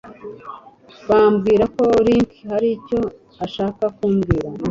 bambwira 1.09 1.65
ko 1.75 1.83
Ricky 2.05 2.39
hari 2.51 2.67
icyo 2.77 2.99
ashaka 3.45 3.83
kumbwira… 3.97 4.47